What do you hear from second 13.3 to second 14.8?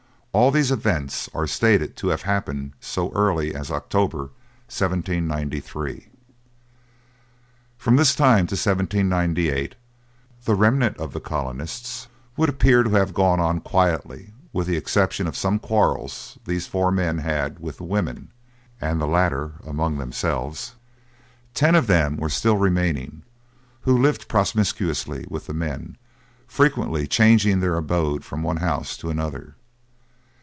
on quietly with the